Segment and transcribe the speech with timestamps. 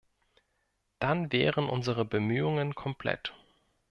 [0.97, 3.35] Dann wären unsere Bemühungen komplett.